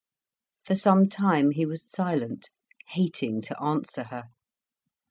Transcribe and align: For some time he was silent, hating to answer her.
For 0.65 0.73
some 0.73 1.07
time 1.09 1.51
he 1.51 1.63
was 1.63 1.87
silent, 1.87 2.49
hating 2.87 3.43
to 3.43 3.61
answer 3.61 4.05
her. 4.05 4.29